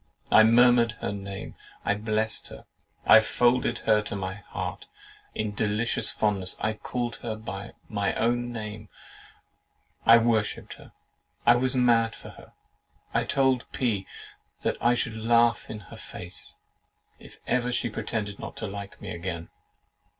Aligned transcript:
I 0.31 0.43
murmured 0.43 0.93
her 0.93 1.11
name; 1.11 1.53
I 1.85 1.93
blest 1.93 2.47
her; 2.47 2.65
I 3.05 3.19
folded 3.19 3.77
her 3.85 4.01
to 4.01 4.15
my 4.15 4.33
heart 4.33 4.87
in 5.35 5.53
delicious 5.53 6.09
fondness; 6.09 6.57
I 6.59 6.73
called 6.73 7.17
her 7.17 7.35
by 7.35 7.73
my 7.87 8.15
own 8.15 8.51
name; 8.51 8.89
I 10.03 10.17
worshipped 10.17 10.73
her: 10.81 10.91
I 11.45 11.55
was 11.55 11.75
mad 11.75 12.15
for 12.15 12.29
her. 12.29 12.53
I 13.13 13.25
told 13.25 13.71
P—— 13.73 14.07
I 14.81 14.95
should 14.95 15.17
laugh 15.17 15.69
in 15.69 15.81
her 15.81 15.97
face, 15.97 16.55
if 17.19 17.37
ever 17.45 17.71
she 17.71 17.87
pretended 17.87 18.39
not 18.39 18.57
to 18.57 18.65
like 18.65 18.99
me 19.03 19.11
again. 19.13 19.49